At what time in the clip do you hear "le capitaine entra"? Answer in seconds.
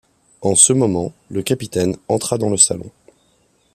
1.29-2.39